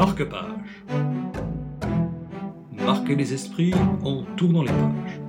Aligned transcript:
Marque-page. 0.00 0.82
Marquer 2.72 3.14
les 3.16 3.34
esprits 3.34 3.74
en 4.02 4.24
tournant 4.34 4.62
les 4.62 4.72
pages. 4.72 5.20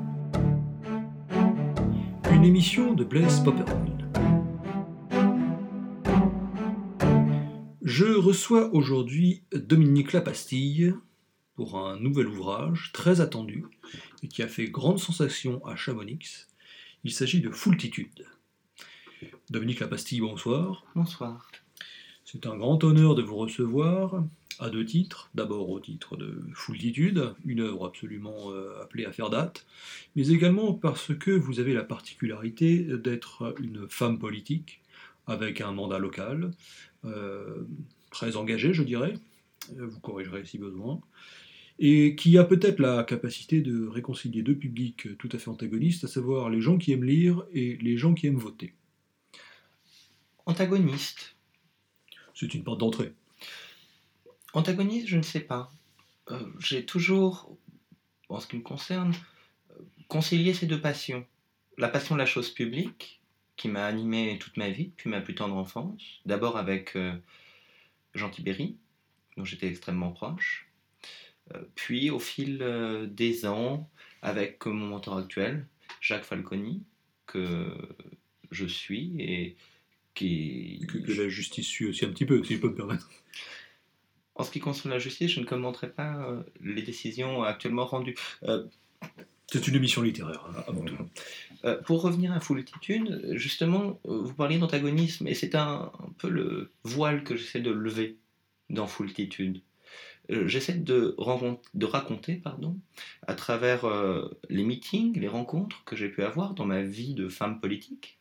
Une 2.31 2.45
émission 2.45 2.93
de 2.93 3.03
Blaise 3.03 3.41
Popperville. 3.41 4.07
Je 7.81 8.05
reçois 8.05 8.73
aujourd'hui 8.73 9.43
Dominique 9.51 10.13
Lapastille 10.13 10.93
pour 11.57 11.77
un 11.77 11.99
nouvel 11.99 12.27
ouvrage 12.27 12.91
très 12.93 13.19
attendu 13.19 13.65
et 14.23 14.29
qui 14.29 14.41
a 14.41 14.47
fait 14.47 14.67
grande 14.67 14.99
sensation 14.99 15.61
à 15.65 15.75
Chamonix. 15.75 16.47
Il 17.03 17.11
s'agit 17.11 17.41
de 17.41 17.49
Foultitude. 17.49 18.25
Dominique 19.49 19.81
Lapastille, 19.81 20.21
bonsoir. 20.21 20.85
Bonsoir. 20.95 21.51
C'est 22.23 22.45
un 22.45 22.55
grand 22.55 22.81
honneur 22.85 23.15
de 23.15 23.21
vous 23.21 23.35
recevoir 23.35 24.23
à 24.61 24.69
deux 24.69 24.85
titres. 24.85 25.29
D'abord 25.33 25.69
au 25.69 25.79
titre 25.79 26.15
de 26.15 26.39
Foultitude, 26.53 27.33
une 27.45 27.61
œuvre 27.61 27.87
absolument 27.87 28.51
euh, 28.51 28.81
appelée 28.81 29.05
à 29.05 29.11
faire 29.11 29.29
date, 29.29 29.65
mais 30.15 30.29
également 30.29 30.73
parce 30.73 31.13
que 31.17 31.31
vous 31.31 31.59
avez 31.59 31.73
la 31.73 31.83
particularité 31.83 32.77
d'être 32.77 33.55
une 33.59 33.89
femme 33.89 34.19
politique 34.19 34.81
avec 35.25 35.61
un 35.61 35.71
mandat 35.71 35.97
local, 35.97 36.51
euh, 37.05 37.63
très 38.11 38.37
engagé, 38.37 38.73
je 38.73 38.83
dirais, 38.83 39.15
euh, 39.77 39.87
vous 39.87 39.99
corrigerez 39.99 40.45
si 40.45 40.59
besoin, 40.59 41.01
et 41.79 42.15
qui 42.15 42.37
a 42.37 42.43
peut-être 42.43 42.79
la 42.79 43.03
capacité 43.03 43.61
de 43.61 43.87
réconcilier 43.87 44.43
deux 44.43 44.55
publics 44.55 45.17
tout 45.17 45.29
à 45.31 45.39
fait 45.39 45.49
antagonistes, 45.49 46.03
à 46.03 46.07
savoir 46.07 46.51
les 46.51 46.61
gens 46.61 46.77
qui 46.77 46.91
aiment 46.91 47.03
lire 47.03 47.43
et 47.51 47.77
les 47.77 47.97
gens 47.97 48.13
qui 48.13 48.27
aiment 48.27 48.37
voter. 48.37 48.75
Antagoniste. 50.45 51.35
C'est 52.35 52.53
une 52.53 52.63
porte 52.63 52.79
d'entrée. 52.79 53.13
Antagoniste, 54.53 55.07
je 55.07 55.17
ne 55.17 55.21
sais 55.21 55.39
pas. 55.39 55.71
Euh, 56.29 56.39
J'ai 56.59 56.85
toujours, 56.85 57.57
en 58.29 58.39
ce 58.39 58.47
qui 58.47 58.57
me 58.57 58.61
concerne, 58.61 59.13
concilié 60.07 60.53
ces 60.53 60.65
deux 60.65 60.79
passions. 60.81 61.25
La 61.77 61.87
passion 61.87 62.15
de 62.15 62.19
la 62.19 62.25
chose 62.25 62.49
publique, 62.49 63.21
qui 63.55 63.67
m'a 63.67 63.85
animé 63.85 64.37
toute 64.39 64.57
ma 64.57 64.69
vie, 64.69 64.87
depuis 64.87 65.09
ma 65.09 65.21
plus 65.21 65.35
tendre 65.35 65.55
enfance. 65.55 66.01
D'abord 66.25 66.57
avec 66.57 66.95
euh, 66.95 67.15
Jean 68.13 68.29
Tibéry, 68.29 68.75
dont 69.37 69.45
j'étais 69.45 69.67
extrêmement 69.67 70.11
proche. 70.11 70.67
Euh, 71.53 71.61
puis 71.75 72.09
au 72.09 72.19
fil 72.19 72.57
des 73.11 73.45
ans, 73.45 73.89
avec 74.21 74.65
mon 74.65 74.87
mentor 74.87 75.17
actuel, 75.17 75.65
Jacques 76.01 76.23
Falconi, 76.23 76.83
que 77.25 77.77
je 78.51 78.65
suis 78.65 79.15
et 79.19 79.55
qui... 80.13 80.85
Que, 80.87 80.97
que 80.97 81.11
la 81.13 81.29
justice 81.29 81.67
suit 81.67 81.85
aussi 81.85 82.05
un 82.05 82.09
petit 82.09 82.25
peu, 82.25 82.43
si 82.43 82.55
je 82.55 82.59
peux 82.59 82.69
me 82.69 82.75
permettre. 82.75 83.09
En 84.41 84.43
ce 84.43 84.49
qui 84.49 84.59
concerne 84.59 84.91
la 84.91 84.97
justice, 84.97 85.29
je 85.29 85.39
ne 85.39 85.45
commenterai 85.45 85.91
pas 85.91 86.15
euh, 86.15 86.41
les 86.61 86.81
décisions 86.81 87.43
actuellement 87.43 87.85
rendues. 87.85 88.15
Euh, 88.45 88.65
C'est 89.45 89.67
une 89.67 89.75
émission 89.75 90.01
littéraire, 90.01 90.43
hein, 90.49 90.63
avant 90.67 90.83
tout. 90.83 90.95
euh, 91.63 91.79
pour 91.83 92.01
revenir 92.01 92.33
à 92.33 92.39
Foultitude, 92.39 93.21
justement, 93.33 93.99
vous 94.03 94.33
parliez 94.33 94.57
d'antagonisme, 94.57 95.27
et 95.27 95.35
c'est 95.35 95.53
un, 95.53 95.91
un 95.93 96.09
peu 96.17 96.27
le 96.27 96.71
voile 96.83 97.23
que 97.23 97.35
j'essaie 97.35 97.59
de 97.59 97.69
lever 97.69 98.17
dans 98.71 98.87
Foultitude. 98.87 99.61
J'essaie 100.27 100.73
de, 100.73 101.15
de 101.75 101.85
raconter, 101.85 102.33
pardon, 102.33 102.79
à 103.27 103.35
travers 103.35 103.85
les 104.49 104.63
meetings, 104.63 105.19
les 105.19 105.27
rencontres 105.27 105.83
que 105.83 105.95
j'ai 105.95 106.09
pu 106.09 106.23
avoir 106.23 106.55
dans 106.55 106.65
ma 106.65 106.81
vie 106.81 107.13
de 107.13 107.29
femme 107.29 107.59
politique, 107.59 108.17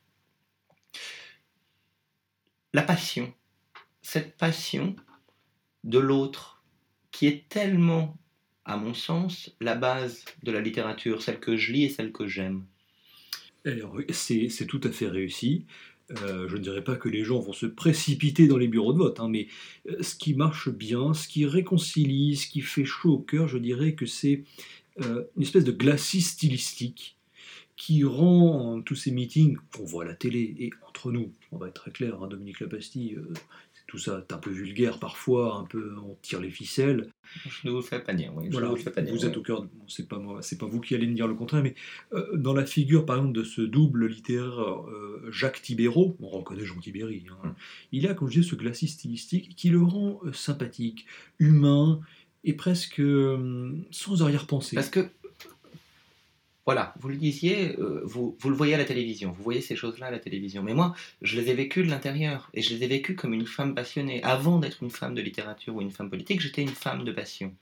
la 2.75 2.83
passion, 2.83 3.33
cette 4.03 4.37
passion 4.37 4.97
de 5.85 5.99
l'autre 5.99 6.63
qui 7.11 7.27
est 7.27 7.49
tellement, 7.49 8.17
à 8.65 8.77
mon 8.77 8.95
sens, 8.95 9.55
la 9.61 9.75
base 9.75 10.25
de 10.43 10.53
la 10.53 10.61
littérature, 10.61 11.23
celle 11.23 11.41
que 11.41 11.57
je 11.57 11.73
lis 11.73 11.85
et 11.85 11.89
celle 11.89 12.13
que 12.13 12.27
j'aime. 12.27 12.65
C'est 14.11 14.67
tout 14.67 14.81
à 14.85 14.91
fait 14.91 15.09
réussi. 15.09 15.67
Euh, 16.23 16.49
je 16.49 16.57
ne 16.57 16.63
dirais 16.63 16.83
pas 16.83 16.97
que 16.97 17.09
les 17.09 17.25
gens 17.25 17.39
vont 17.39 17.53
se 17.53 17.67
précipiter 17.67 18.49
dans 18.49 18.57
les 18.57 18.69
bureaux 18.69 18.93
de 18.93 18.99
vote, 18.99 19.21
hein, 19.21 19.29
mais 19.29 19.47
euh, 19.89 20.03
ce 20.03 20.17
qui 20.17 20.35
marche 20.35 20.69
bien, 20.69 21.15
ce 21.15 21.29
qui 21.29 21.47
réconcilie, 21.47 22.37
ce 22.37 22.49
qui 22.49 22.63
fait 22.63 22.85
chaud 22.85 23.13
au 23.13 23.19
cœur, 23.19 23.47
je 23.47 23.59
dirais 23.59 23.95
que 23.95 24.07
c'est 24.07 24.43
euh, 25.03 25.25
une 25.37 25.43
espèce 25.43 25.65
de 25.65 25.73
glacis 25.73 26.23
stylistique 26.23 27.17
qui 27.77 28.03
rend 28.03 28.79
euh, 28.79 28.81
tous 28.81 28.97
ces 28.97 29.13
meetings 29.13 29.57
qu'on 29.73 29.85
voit 29.85 30.03
à 30.03 30.07
la 30.07 30.15
télé, 30.15 30.57
et 30.59 30.71
entre 30.89 31.13
nous, 31.13 31.33
on 31.53 31.59
va 31.59 31.69
être 31.69 31.83
très 31.83 31.93
clair, 31.93 32.21
hein, 32.21 32.27
Dominique 32.27 32.59
Lapastille, 32.59 33.19
tout 33.91 33.99
ça 33.99 34.25
est 34.29 34.33
un 34.33 34.39
peu 34.39 34.51
vulgaire 34.51 34.99
parfois, 35.01 35.57
un 35.57 35.65
peu 35.65 35.93
on 35.99 36.17
tire 36.23 36.41
les 36.41 36.51
ficelles, 36.51 37.09
Je 37.49 37.67
ne 37.69 37.73
vous 37.73 37.83
fais 37.83 37.99
pas 38.01 38.15
dire, 38.15 38.33
oui. 38.37 38.47
je 38.47 38.53
voilà, 38.53 38.69
vous 38.69 38.77
fais 38.77 38.91
pas 38.91 39.03
dire, 39.03 39.13
vous 39.15 39.21
oui. 39.23 39.27
êtes 39.27 39.37
au 39.37 39.43
cœur, 39.43 39.63
bon, 39.63 39.85
c'est 39.89 40.09
pas 40.09 40.19
moi, 40.19 40.41
c'est 40.43 40.59
pas 40.59 40.67
vous 40.67 40.81
qui 40.81 40.95
allez 40.95 41.07
me 41.09 41.15
dire 41.15 41.27
le 41.27 41.35
contraire, 41.35 41.63
mais 41.63 41.75
euh, 42.13 42.37
dans 42.37 42.55
la 42.55 42.65
figure 42.65 43.05
par 43.05 43.17
exemple 43.17 43.33
de 43.35 43.43
ce 43.45 43.63
double 43.63 44.07
littéraire 44.07 44.61
euh, 44.89 45.27
Jacques 45.33 45.61
Tibéraud, 45.63 46.17
on 46.21 46.29
reconnaît 46.29 46.65
Jean 46.65 46.79
Tibéry, 46.79 47.25
hein, 47.31 47.37
Mm. 47.49 47.55
il 47.93 48.07
a, 48.07 48.15
comme 48.15 48.29
je 48.29 48.35
disais, 48.41 48.49
ce 48.51 48.55
glacis 48.57 48.89
stylistique 48.89 49.55
qui 49.57 49.71
le 49.71 49.83
rend 49.83 50.21
euh, 50.25 50.33
sympathique, 50.33 51.07
humain 51.41 52.01
et 52.45 52.55
presque 52.55 53.03
sans 53.91 54.23
arrière-pensée. 54.23 54.77
Parce 54.77 54.89
que, 54.89 55.01
voilà, 56.71 56.95
vous 57.01 57.09
le 57.09 57.17
disiez, 57.17 57.77
euh, 57.81 58.01
vous, 58.05 58.37
vous 58.39 58.49
le 58.49 58.55
voyez 58.55 58.75
à 58.75 58.79
la 58.79 58.85
télévision, 58.85 59.33
vous 59.33 59.43
voyez 59.43 59.61
ces 59.61 59.75
choses-là 59.75 60.07
à 60.07 60.11
la 60.13 60.21
télévision. 60.21 60.63
Mais 60.63 60.73
moi, 60.73 60.95
je 61.21 61.41
les 61.41 61.51
ai 61.51 61.55
vécues 61.55 61.83
de 61.83 61.91
l'intérieur, 61.91 62.49
et 62.55 62.63
je 62.63 62.73
les 62.73 62.85
ai 62.85 62.87
vécues 62.87 63.17
comme 63.17 63.35
une 63.35 63.45
femme 63.45 63.75
passionnée. 63.75 64.23
Avant 64.23 64.61
d'être 64.61 64.81
une 64.85 64.91
femme 64.93 65.17
de 65.17 65.21
littérature 65.21 65.75
ou 65.75 65.81
une 65.81 65.91
femme 65.91 66.09
politique, 66.09 66.41
j'étais 66.41 66.63
une 66.63 66.69
femme 66.69 67.03
de 67.03 67.11
passion. 67.11 67.57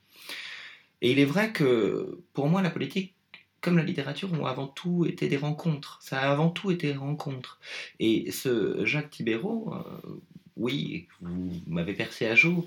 Et 1.00 1.10
il 1.10 1.18
est 1.20 1.24
vrai 1.24 1.54
que, 1.54 2.18
pour 2.34 2.50
moi, 2.50 2.60
la 2.60 2.68
politique, 2.68 3.14
comme 3.62 3.78
la 3.78 3.82
littérature, 3.82 4.30
ont 4.34 4.44
avant 4.44 4.66
tout 4.66 5.06
été 5.06 5.26
des 5.26 5.38
rencontres. 5.38 5.98
Ça 6.02 6.20
a 6.20 6.30
avant 6.30 6.50
tout 6.50 6.70
été 6.70 6.88
des 6.88 6.98
rencontres. 6.98 7.58
Et 8.00 8.30
ce 8.30 8.84
Jacques 8.84 9.08
Tibéraud, 9.08 9.72
euh, 9.72 10.20
oui, 10.58 11.08
vous 11.22 11.50
m'avez 11.66 11.94
percé 11.94 12.26
à 12.26 12.34
jour. 12.34 12.66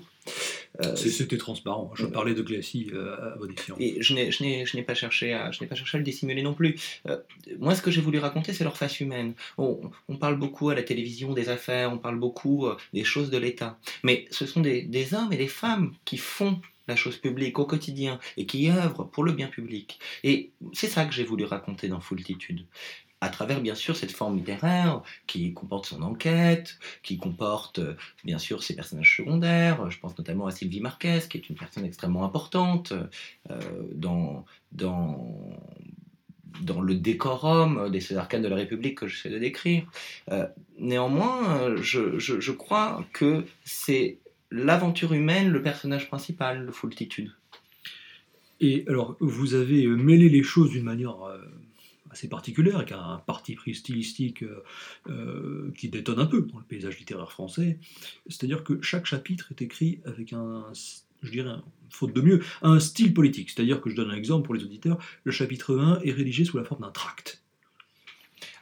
Euh, 0.80 0.96
C'était 0.96 1.36
transparent, 1.36 1.90
je 1.94 2.06
parlais 2.06 2.34
de 2.34 2.42
glacis 2.42 2.90
euh, 2.94 3.34
à 3.34 3.36
bon 3.36 3.52
escient. 3.52 3.76
Et 3.78 4.00
je 4.00 4.14
n'ai, 4.14 4.82
pas 4.82 4.94
cherché 4.94 5.34
à, 5.34 5.50
je 5.50 5.60
n'ai 5.60 5.66
pas 5.66 5.74
cherché 5.74 5.96
à 5.96 5.98
le 5.98 6.04
dissimuler 6.04 6.42
non 6.42 6.54
plus. 6.54 6.76
Euh, 7.08 7.18
moi, 7.58 7.74
ce 7.74 7.82
que 7.82 7.90
j'ai 7.90 8.00
voulu 8.00 8.18
raconter, 8.18 8.54
c'est 8.54 8.64
leur 8.64 8.76
face 8.76 9.00
humaine. 9.00 9.34
On, 9.58 9.80
on 10.08 10.16
parle 10.16 10.36
beaucoup 10.36 10.70
à 10.70 10.74
la 10.74 10.82
télévision 10.82 11.34
des 11.34 11.50
affaires, 11.50 11.92
on 11.92 11.98
parle 11.98 12.18
beaucoup 12.18 12.66
des 12.94 13.04
choses 13.04 13.30
de 13.30 13.38
l'État. 13.38 13.78
Mais 14.02 14.26
ce 14.30 14.46
sont 14.46 14.60
des, 14.60 14.82
des 14.82 15.12
hommes 15.14 15.32
et 15.32 15.36
des 15.36 15.48
femmes 15.48 15.92
qui 16.04 16.16
font 16.16 16.60
la 16.88 16.96
chose 16.96 17.16
publique 17.16 17.58
au 17.58 17.66
quotidien 17.66 18.18
et 18.36 18.46
qui 18.46 18.70
œuvrent 18.70 19.08
pour 19.08 19.24
le 19.24 19.32
bien 19.32 19.48
public. 19.48 19.98
Et 20.24 20.52
c'est 20.72 20.88
ça 20.88 21.04
que 21.04 21.12
j'ai 21.12 21.24
voulu 21.24 21.44
raconter 21.44 21.88
dans 21.88 22.00
Foultitude. 22.00 22.66
À 23.22 23.28
travers, 23.28 23.60
bien 23.60 23.76
sûr, 23.76 23.94
cette 23.94 24.10
forme 24.10 24.36
littéraire 24.36 25.00
qui 25.28 25.54
comporte 25.54 25.86
son 25.86 26.02
enquête, 26.02 26.80
qui 27.04 27.18
comporte, 27.18 27.78
euh, 27.78 27.94
bien 28.24 28.38
sûr, 28.38 28.64
ses 28.64 28.74
personnages 28.74 29.16
secondaires. 29.16 29.88
Je 29.92 29.98
pense 30.00 30.18
notamment 30.18 30.46
à 30.46 30.50
Sylvie 30.50 30.80
Marquez, 30.80 31.20
qui 31.30 31.38
est 31.38 31.48
une 31.48 31.54
personne 31.54 31.84
extrêmement 31.84 32.24
importante 32.24 32.92
euh, 32.92 33.60
dans, 33.94 34.44
dans, 34.72 35.56
dans 36.62 36.80
le 36.80 36.96
décorum 36.96 37.90
des 37.90 38.12
arcanes 38.16 38.42
de 38.42 38.48
la 38.48 38.56
République 38.56 38.98
que 38.98 39.06
j'essaie 39.06 39.30
de 39.30 39.38
décrire. 39.38 39.84
Euh, 40.32 40.48
néanmoins, 40.80 41.76
je, 41.80 42.18
je, 42.18 42.40
je 42.40 42.52
crois 42.52 43.04
que 43.12 43.44
c'est 43.64 44.18
l'aventure 44.50 45.12
humaine, 45.12 45.48
le 45.50 45.62
personnage 45.62 46.08
principal 46.08 46.66
de 46.66 46.72
Foultitude. 46.72 47.30
Et 48.64 48.84
alors, 48.86 49.16
vous 49.18 49.54
avez 49.54 49.86
mêlé 49.86 50.28
les 50.28 50.44
choses 50.44 50.70
d'une 50.70 50.84
manière 50.84 51.16
assez 52.12 52.28
particulière, 52.28 52.76
avec 52.76 52.92
un 52.92 53.22
parti 53.26 53.54
pris 53.54 53.74
stylistique 53.74 54.42
euh, 54.42 54.62
euh, 55.08 55.72
qui 55.76 55.88
détonne 55.88 56.20
un 56.20 56.26
peu 56.26 56.42
dans 56.42 56.58
le 56.58 56.64
paysage 56.64 56.98
littéraire 56.98 57.32
français. 57.32 57.78
C'est-à-dire 58.28 58.62
que 58.62 58.80
chaque 58.82 59.06
chapitre 59.06 59.48
est 59.50 59.62
écrit 59.62 60.00
avec 60.04 60.32
un, 60.32 60.64
je 61.22 61.30
dirais, 61.30 61.56
faute 61.90 62.12
de 62.12 62.20
mieux, 62.20 62.42
un 62.62 62.78
style 62.78 63.12
politique. 63.14 63.50
C'est-à-dire 63.50 63.80
que 63.80 63.90
je 63.90 63.96
donne 63.96 64.10
un 64.10 64.14
exemple 64.14 64.44
pour 64.44 64.54
les 64.54 64.62
auditeurs, 64.62 64.98
le 65.24 65.32
chapitre 65.32 65.76
1 65.76 66.00
est 66.02 66.12
rédigé 66.12 66.44
sous 66.44 66.58
la 66.58 66.64
forme 66.64 66.82
d'un 66.82 66.90
tract. 66.90 67.41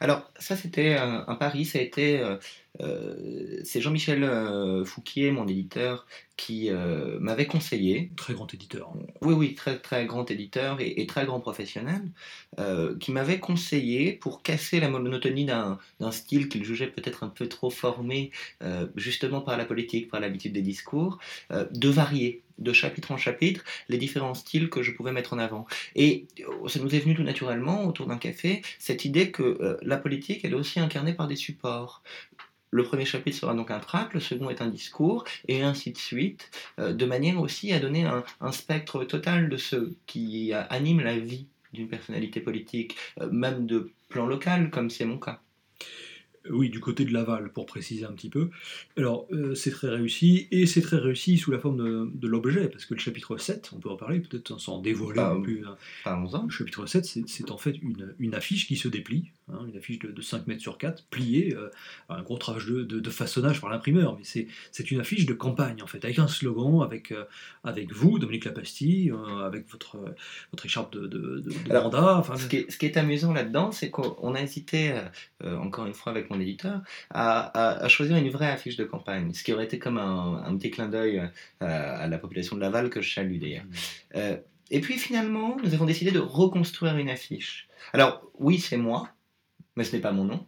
Alors, 0.01 0.29
ça, 0.39 0.57
c'était 0.57 0.95
un, 0.95 1.25
un 1.27 1.35
pari, 1.35 1.63
ça 1.65 1.79
a 1.79 1.81
été. 1.81 2.19
euh, 2.19 2.37
euh, 2.81 3.61
c'est 3.63 3.81
Jean-Michel 3.81 4.23
euh, 4.23 4.83
Fouquier, 4.83 5.31
mon 5.31 5.47
éditeur, 5.47 6.07
qui 6.37 6.69
euh, 6.71 7.19
m'avait 7.19 7.45
conseillé, 7.45 8.11
Très 8.17 8.33
grand 8.33 8.51
éditeur. 8.53 8.91
oui, 9.21 9.33
oui, 9.35 9.53
très, 9.55 9.79
très 9.79 10.07
grand 10.07 10.29
éditeur 10.31 10.81
et, 10.81 10.99
et 11.01 11.05
très 11.05 11.25
grand 11.25 11.39
professionnel, 11.39 12.01
euh, 12.59 12.97
qui 12.97 13.11
m'avait 13.11 13.39
conseillé, 13.39 14.13
pour 14.13 14.41
casser 14.41 14.79
la 14.79 14.89
monotonie 14.89 15.45
d'un 15.45 15.77
style 16.11 16.49
qu'il 16.49 16.63
jugeait 16.63 16.87
peut-être 16.87 17.23
un 17.23 17.29
peu 17.29 17.47
trop 17.47 17.69
formé, 17.69 18.31
euh, 18.63 18.87
justement 18.95 19.41
par 19.41 19.57
la 19.57 19.65
politique, 19.65 20.09
par 20.09 20.19
l'habitude 20.19 20.53
des 20.53 20.63
discours, 20.63 21.19
euh, 21.51 21.65
de 21.71 21.89
varier 21.89 22.43
de 22.61 22.73
chapitre 22.73 23.11
en 23.11 23.17
chapitre 23.17 23.63
les 23.89 23.97
différents 23.97 24.33
styles 24.33 24.69
que 24.69 24.81
je 24.81 24.91
pouvais 24.91 25.11
mettre 25.11 25.33
en 25.33 25.39
avant. 25.39 25.65
Et 25.95 26.27
euh, 26.39 26.67
ça 26.67 26.79
nous 26.79 26.93
est 26.95 26.99
venu 26.99 27.15
tout 27.15 27.23
naturellement, 27.23 27.85
autour 27.85 28.07
d'un 28.07 28.17
café, 28.17 28.61
cette 28.79 29.05
idée 29.05 29.31
que 29.31 29.43
euh, 29.43 29.77
la 29.81 29.97
politique, 29.97 30.41
elle 30.43 30.51
est 30.51 30.55
aussi 30.55 30.79
incarnée 30.79 31.13
par 31.13 31.27
des 31.27 31.35
supports. 31.35 32.03
le 32.73 32.83
premier 32.83 33.03
chapitre 33.03 33.37
sera 33.37 33.53
donc 33.53 33.69
un 33.69 33.79
tract, 33.79 34.13
le 34.13 34.21
second 34.21 34.49
est 34.49 34.61
un 34.61 34.69
discours, 34.69 35.25
et 35.47 35.61
ainsi 35.61 35.91
de 35.91 35.97
suite, 35.97 36.51
euh, 36.79 36.93
de 36.93 37.05
manière 37.05 37.39
aussi 37.41 37.73
à 37.73 37.79
donner 37.79 38.05
un, 38.05 38.51
spectre 38.51 39.03
total 39.03 39.49
de 39.49 39.57
ce 39.57 39.91
qui 40.05 40.53
anime 40.53 41.01
la 41.01 41.17
vie 41.17 41.47
d'une 41.73 41.87
personnalité 41.87 42.39
politique, 42.41 42.95
même 43.31 43.65
de 43.65 43.91
plan 44.09 44.25
local, 44.25 44.69
comme 44.69 44.89
c'est 44.89 45.05
mon 45.05 45.17
cas. 45.17 45.41
Oui, 46.49 46.69
du 46.69 46.79
côté 46.79 47.05
de 47.05 47.13
Laval, 47.13 47.51
pour 47.51 47.67
préciser 47.67 48.03
un 48.05 48.13
petit 48.13 48.29
peu. 48.29 48.49
Alors, 48.97 49.27
euh, 49.31 49.53
c'est 49.53 49.69
très 49.69 49.89
réussi, 49.89 50.47
et 50.49 50.65
c'est 50.65 50.81
très 50.81 50.97
réussi 50.97 51.37
sous 51.37 51.51
la 51.51 51.59
forme 51.59 52.11
de, 52.11 52.27
l'objet, 52.27 52.67
parce 52.67 52.85
que 52.85 52.95
le 52.95 52.99
chapitre 52.99 53.37
7, 53.37 53.71
on 53.75 53.79
peut 53.79 53.89
en 53.89 53.95
parler, 53.95 54.19
peut-être 54.19 54.59
sans 54.59 54.79
dévoiler 54.79 55.19
ah, 55.19 55.33
non 55.35 55.41
plus. 55.41 55.63
Hein. 55.65 55.77
Le 56.43 56.49
chapitre 56.49 56.87
7, 56.87 57.05
c'est 57.27 57.51
en 57.51 57.57
fait 57.57 57.77
une, 57.83 58.15
une, 58.17 58.33
affiche 58.33 58.67
qui 58.67 58.75
se 58.75 58.87
déplie, 58.87 59.31
hein, 59.49 59.59
une 59.67 59.77
affiche 59.77 59.99
de, 59.99 60.21
5 60.21 60.47
mètres 60.47 60.61
sur 60.61 60.79
4, 60.79 61.05
pliée, 61.11 61.55
euh, 61.55 61.69
un 62.09 62.23
gros 62.23 62.37
travail 62.37 62.63
de, 62.65 62.83
de, 62.83 63.09
façonnage 63.11 63.61
par 63.61 63.69
l'imprimeur, 63.69 64.17
mais 64.17 64.23
c'est 64.71 64.91
une 64.91 64.99
affiche 64.99 65.27
de 65.27 65.33
campagne, 65.33 65.83
en 65.83 65.87
fait, 65.87 66.03
avec 66.03 66.17
un 66.17 66.27
slogan, 66.27 66.81
avec, 66.81 67.11
euh, 67.11 67.25
avec 67.63 67.93
vous, 67.93 68.17
Dominique 68.17 68.45
Lapastille, 68.45 69.13
avec 69.43 69.69
votre, 69.69 69.97
votre 70.51 70.65
écharpe 70.65 70.93
de, 70.95 71.05
de, 71.05 71.73
mandat. 71.73 72.17
Enfin, 72.17 72.35
ce, 72.35 72.47
qui 72.47 72.57
est, 72.57 72.71
ce, 72.71 72.79
qui 72.79 72.87
est, 72.87 72.97
amusant 72.97 73.31
là-dedans, 73.31 73.71
c'est 73.71 73.91
qu'on 73.91 74.33
a 74.33 74.41
hésité, 74.41 74.99
encore 75.43 75.85
une 75.85 75.93
fois, 75.93 76.11
avec 76.11 76.30
mon 76.31 76.39
éditeur, 76.39 76.81
à, 77.09 77.87
choisir 77.87 78.17
une 78.17 78.29
vraie 78.29 78.49
affiche 78.49 78.77
de 78.77 78.83
campagne, 78.83 79.33
ce 79.33 79.43
qui 79.43 79.53
aurait 79.53 79.65
été 79.65 79.79
comme 79.79 79.97
un, 79.97 80.55
petit 80.57 80.71
clin 80.71 80.87
d'œil 80.87 81.19
euh, 81.19 81.27
à, 81.59 82.07
la 82.07 82.17
population 82.17 82.55
de 82.55 82.61
Laval 82.61 82.89
que 82.89 83.01
je 83.01 83.13
salue 83.13 83.39
d'ailleurs. 83.39 83.65
Mmh. 83.65 83.75
Euh, 84.15 84.37
et 84.69 84.79
puis 84.79 84.97
finalement, 84.97 85.57
nous 85.63 85.73
avons 85.73 85.85
décidé 85.85 86.11
de 86.11 86.19
reconstruire 86.19 86.97
une 86.97 87.09
affiche. 87.09 87.67
Alors 87.93 88.23
oui, 88.39 88.59
c'est 88.59 88.77
moi, 88.77 89.09
mais 89.75 89.83
ce 89.83 89.95
n'est 89.95 90.01
pas 90.01 90.11
mon 90.11 90.25
nom. 90.25 90.45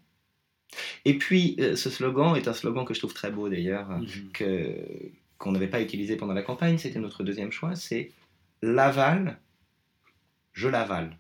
Et 1.06 1.18
puis 1.18 1.56
euh, 1.60 1.76
ce 1.76 1.90
slogan 1.90 2.36
est 2.36 2.48
un 2.48 2.54
slogan 2.54 2.86
que 2.86 2.94
je 2.94 3.00
trouve 3.00 3.14
très 3.14 3.32
beau 3.32 3.50
d'ailleurs, 3.50 3.90
mmh. 3.90 4.06
que 4.34 5.12
qu'on 5.38 5.52
n'avait 5.52 5.68
pas 5.68 5.82
utilisé 5.82 6.16
pendant 6.16 6.34
la 6.34 6.42
campagne, 6.42 6.78
c'était 6.78 7.00
notre 7.00 7.22
deuxième 7.22 7.52
choix, 7.52 7.76
c'est 7.76 8.12
Laval, 8.62 9.40
je 10.54 10.70
l'avale. 10.70 11.18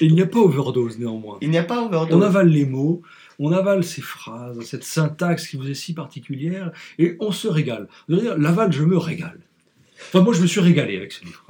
Il 0.00 0.14
n'y 0.14 0.22
a 0.22 0.26
pas 0.26 0.38
overdose 0.38 0.98
néanmoins. 0.98 1.38
Il 1.40 1.50
n'y 1.50 1.58
a 1.58 1.64
pas 1.64 1.82
overdose. 1.82 2.16
On 2.16 2.22
avale 2.22 2.48
les 2.48 2.66
mots, 2.66 3.02
on 3.38 3.52
avale 3.52 3.84
ces 3.84 4.02
phrases, 4.02 4.60
cette 4.62 4.84
syntaxe 4.84 5.48
qui 5.48 5.56
vous 5.56 5.70
est 5.70 5.74
si 5.74 5.94
particulière, 5.94 6.72
et 6.98 7.16
on 7.20 7.32
se 7.32 7.48
régale. 7.48 7.88
Vous 8.08 8.16
dire, 8.16 8.38
Laval, 8.38 8.72
je 8.72 8.84
me 8.84 8.96
régale. 8.96 9.40
Enfin, 10.08 10.22
moi, 10.22 10.34
je 10.34 10.42
me 10.42 10.46
suis 10.46 10.60
régalé 10.60 10.96
avec 10.96 11.12
ce 11.12 11.24
livre 11.24 11.44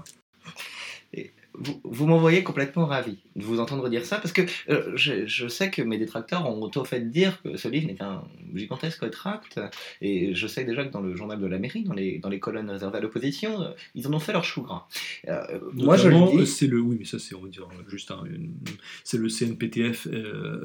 vous, 1.85 2.07
m'envoyez 2.07 2.43
complètement 2.43 2.87
ravi 2.87 3.19
de 3.35 3.45
vous 3.45 3.61
entendre 3.61 3.89
dire 3.89 4.05
ça, 4.05 4.19
parce 4.19 4.33
que 4.33 4.43
euh, 4.69 4.93
je, 4.95 5.49
sais 5.49 5.71
que 5.71 5.83
mes 5.83 5.99
détracteurs 5.99 6.47
ont 6.47 6.71
au 6.75 6.85
fait 6.85 7.11
dire 7.11 7.41
que 7.43 7.57
ce 7.57 7.69
livre 7.69 7.87
n'est 7.87 7.95
qu'un 7.95 8.25
gigantesque 8.57 9.11
tract, 9.11 9.61
et 10.01 10.35
je 10.35 10.47
sais 10.47 10.65
déjà 10.65 10.85
que 10.85 10.93
dans 10.93 11.01
le 11.01 11.15
journal 11.15 11.41
de 11.41 11.47
la 11.47 11.59
mairie, 11.59 11.85
dans 11.85 11.95
les, 11.95 12.19
dans 12.19 12.29
les 12.29 12.41
colonnes 12.41 12.71
réservées 12.71 12.99
à 12.99 13.01
l'opposition, 13.01 13.63
euh, 13.63 13.69
ils 13.95 14.07
en 14.07 14.13
ont 14.13 14.19
fait 14.19 14.33
leur 14.33 14.45
chou 14.45 14.63
gras. 14.63 14.87
Euh, 15.29 15.59
moi, 15.73 15.97
je 15.97 16.09
le 16.09 16.39
dis... 16.39 16.47
C'est 16.47 16.67
le, 16.67 16.81
oui, 16.81 16.97
mais 16.99 17.05
ça, 17.05 17.19
c'est, 17.19 17.35
on 17.35 17.43
va 17.43 17.49
dire, 17.49 17.69
juste 17.89 18.13
c'est 19.05 19.19
le 19.19 19.29
CNPTF, 19.29 20.09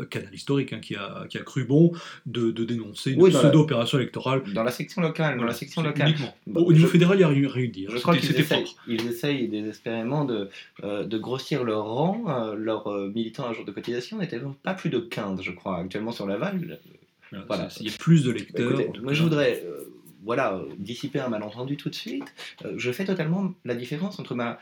canal 0.10 0.34
historique, 0.34 0.74
hein, 0.74 0.80
qui, 0.80 0.96
a, 0.96 1.26
qui 1.30 1.38
a 1.38 1.42
cru 1.42 1.66
bon 1.66 1.92
de, 2.26 2.52
de 2.52 2.64
dénoncer 2.64 3.12
une 3.12 3.30
pseudo-opération 3.30 4.00
électorale. 4.00 4.44
Dans 4.54 4.64
la 4.64 4.72
section 4.72 5.02
locale, 5.02 5.38
dans 5.38 5.46
la 5.46 5.54
section 5.54 5.82
locale. 5.82 6.16
Au 6.54 6.74
niveau 6.74 6.88
fédéral, 6.88 7.18
il 7.18 7.22
y 7.22 7.24
a 7.24 7.28
rien, 7.28 7.50
rien 7.50 7.70
Je 7.90 7.98
crois 7.98 8.18
qu'ils 8.18 8.40
essayent, 8.40 8.66
ils 8.88 9.08
essayent 9.08 9.48
désespérément 9.48 10.26
de 10.26 10.50
euh, 10.84 11.04
de 11.04 11.18
grossir 11.18 11.64
leur 11.64 11.86
rang. 11.86 12.24
Euh, 12.28 12.56
leurs 12.56 12.88
euh, 12.88 13.12
militants 13.14 13.48
à 13.48 13.54
jour 13.54 13.66
de 13.66 13.72
cotisation 13.72 14.18
n'étaient 14.18 14.42
pas 14.64 14.74
plus 14.74 14.90
de 14.90 15.00
15, 15.00 15.42
je 15.42 15.52
crois, 15.52 15.78
actuellement 15.78 16.12
sur 16.12 16.26
Laval. 16.26 16.80
Voilà. 17.48 17.70
Il 17.80 17.88
y 17.88 17.94
a 17.94 17.98
plus 17.98 18.24
de 18.24 18.32
lecteurs. 18.32 18.80
moi, 19.02 19.14
je 19.14 19.24
voudrais 19.24 19.64
voilà, 20.24 20.62
dissiper 20.78 21.20
un 21.20 21.30
malentendu 21.30 21.78
tout 21.78 21.90
de 21.90 21.96
suite. 21.96 22.34
je 22.76 22.92
fais 22.92 23.06
totalement 23.06 23.54
la 23.66 23.76
différence 23.76 24.20
entre 24.20 24.36
ma 24.36 24.60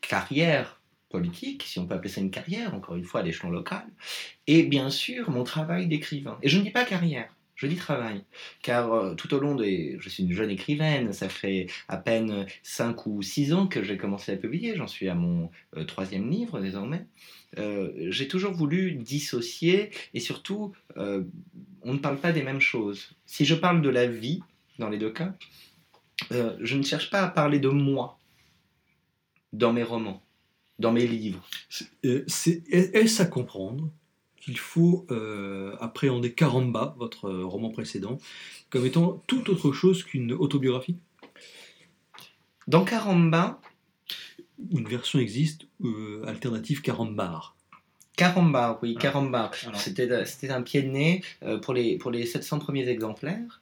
carrière 0.00 0.80
politique, 1.14 1.62
si 1.62 1.78
on 1.78 1.86
peut 1.86 1.94
appeler 1.94 2.10
ça 2.10 2.20
une 2.20 2.32
carrière, 2.32 2.74
encore 2.74 2.96
une 2.96 3.04
fois 3.04 3.20
à 3.20 3.22
l'échelon 3.22 3.50
local, 3.50 3.84
et 4.48 4.64
bien 4.64 4.90
sûr 4.90 5.30
mon 5.30 5.44
travail 5.44 5.86
d'écrivain. 5.86 6.38
Et 6.42 6.48
je 6.48 6.58
ne 6.58 6.64
dis 6.64 6.72
pas 6.72 6.84
carrière, 6.84 7.32
je 7.54 7.68
dis 7.68 7.76
travail, 7.76 8.24
car 8.62 8.92
euh, 8.92 9.14
tout 9.14 9.32
au 9.32 9.38
long 9.38 9.54
des... 9.54 9.96
Je 10.00 10.08
suis 10.08 10.24
une 10.24 10.32
jeune 10.32 10.50
écrivaine, 10.50 11.12
ça 11.12 11.28
fait 11.28 11.68
à 11.86 11.98
peine 11.98 12.46
5 12.64 13.06
ou 13.06 13.22
6 13.22 13.52
ans 13.52 13.68
que 13.68 13.84
j'ai 13.84 13.96
commencé 13.96 14.32
à 14.32 14.36
publier, 14.36 14.74
j'en 14.74 14.88
suis 14.88 15.08
à 15.08 15.14
mon 15.14 15.50
euh, 15.76 15.84
troisième 15.84 16.28
livre 16.28 16.60
désormais. 16.60 17.06
Euh, 17.58 17.92
j'ai 18.10 18.26
toujours 18.26 18.52
voulu 18.52 18.96
dissocier, 18.96 19.90
et 20.14 20.20
surtout, 20.20 20.72
on 21.84 21.94
ne 21.94 21.98
parle 21.98 22.18
pas 22.18 22.32
des 22.32 22.42
mêmes 22.42 22.60
choses. 22.60 23.10
Si 23.26 23.44
je 23.44 23.54
parle 23.54 23.82
de 23.82 23.88
la 23.88 24.06
vie, 24.06 24.42
dans 24.78 24.88
les 24.88 24.98
deux 24.98 25.12
cas, 25.12 25.34
je 26.30 26.76
ne 26.76 26.82
cherche 26.82 27.10
pas 27.10 27.22
à 27.22 27.28
parler 27.28 27.58
de 27.58 27.68
moi 27.68 28.18
dans 29.52 29.72
mes 29.72 29.82
romans, 29.82 30.22
dans 30.78 30.92
mes 30.92 31.06
livres. 31.06 31.44
Est-ce 32.02 33.22
à 33.22 33.26
comprendre 33.26 33.90
qu'il 34.40 34.58
faut 34.58 35.06
euh, 35.10 35.74
appréhender 35.80 36.34
Caramba, 36.34 36.94
votre 36.98 37.26
euh, 37.26 37.46
roman 37.46 37.70
précédent, 37.70 38.18
comme 38.68 38.84
étant 38.84 39.22
tout 39.26 39.48
autre 39.50 39.72
chose 39.72 40.04
qu'une 40.04 40.32
autobiographie? 40.32 40.98
Dans 42.66 42.84
Caramba 42.84 43.60
Une 44.70 44.86
version 44.86 45.18
existe, 45.18 45.66
euh, 45.82 46.22
alternative 46.26 46.82
Carambar. 46.82 47.56
Carambar, 48.16 48.78
oui, 48.82 48.94
Carambar. 48.94 49.50
C'était 49.74 50.50
un 50.50 50.62
pied 50.62 50.82
de 50.82 50.88
nez 50.88 51.22
pour, 51.62 51.74
les, 51.74 51.98
pour 51.98 52.10
les 52.10 52.26
700 52.26 52.60
premiers 52.60 52.88
exemplaires. 52.88 53.60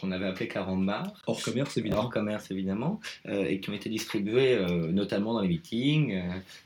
qu'on 0.00 0.10
avait 0.10 0.26
appelé 0.26 0.48
Carambar. 0.48 1.12
Hors 1.26 1.42
commerce, 1.42 1.76
évidemment. 1.76 2.02
Hors 2.02 2.10
commerce, 2.10 2.50
évidemment. 2.50 3.00
et 3.28 3.60
qui 3.60 3.68
ont 3.68 3.74
été 3.74 3.90
distribués 3.90 4.58
notamment 4.90 5.34
dans 5.34 5.40
les 5.40 5.48
meetings. 5.48 6.22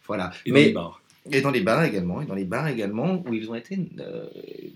voilà. 0.06 0.30
Et 0.46 0.52
Mais, 0.52 0.60
dans 0.60 0.66
les 0.66 0.72
bars. 0.72 1.00
Et 1.32 1.40
dans 1.40 1.50
les 1.50 1.62
bars 1.62 1.82
également, 1.84 2.20
et 2.20 2.26
dans 2.26 2.34
les 2.34 2.44
bars 2.44 2.68
également, 2.68 3.22
où 3.26 3.32
ils 3.32 3.50
ont 3.50 3.54
été 3.54 3.78
euh, 3.98 4.26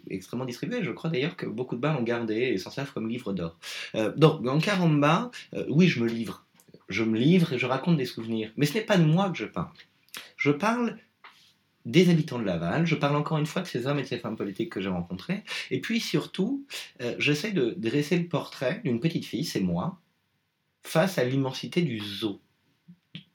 extrêmement 0.09 0.47
distribués. 0.47 0.83
Je 0.83 0.91
crois 0.93 1.11
d'ailleurs 1.11 1.37
que 1.37 1.45
beaucoup 1.45 1.77
de 1.77 1.81
bars 1.81 1.95
l'ont 1.95 2.05
gardé 2.05 2.37
et 2.37 2.59
s'en 2.59 2.71
servent 2.71 2.93
comme 2.93 3.09
livre 3.09 3.35
d'or. 3.35 3.57
Euh, 3.95 4.13
donc, 4.17 4.43
dans 4.43 4.59
Caramba, 4.59 5.31
euh, 5.55 5.65
oui, 5.69 5.89
je 5.89 6.03
me 6.03 6.09
livre. 6.09 6.45
Je 6.89 7.05
me 7.05 7.19
livre 7.19 7.53
et 7.53 7.59
je 7.59 7.67
raconte 7.67 7.99
des 7.99 8.07
souvenirs. 8.07 8.51
Mais 8.57 8.65
ce 8.65 8.75
n'est 8.75 8.85
pas 8.85 8.97
de 8.97 9.05
moi 9.05 9.29
que 9.29 9.37
je 9.37 9.45
parle. 9.45 9.69
Je 10.39 10.51
parle 10.51 10.97
des 11.89 12.11
habitants 12.11 12.39
de 12.39 12.45
Laval, 12.45 12.87
je 12.87 12.95
parle 12.95 13.17
encore 13.17 13.39
une 13.39 13.47
fois 13.47 13.63
de 13.63 13.67
ces 13.67 13.87
hommes 13.87 13.99
et 13.99 14.03
de 14.03 14.07
ces 14.07 14.19
femmes 14.19 14.37
politiques 14.37 14.71
que 14.71 14.81
j'ai 14.81 14.89
rencontrés, 14.89 15.43
et 15.71 15.81
puis 15.81 16.01
surtout, 16.01 16.65
j'essaie 17.19 17.53
de 17.53 17.75
dresser 17.77 18.19
le 18.19 18.27
portrait 18.27 18.81
d'une 18.85 19.01
petite 19.01 19.25
fille, 19.25 19.45
c'est 19.45 19.61
moi, 19.61 19.99
face 20.83 21.19
à 21.19 21.25
l'immensité 21.25 21.83
du 21.83 21.99
zoo 21.99 22.41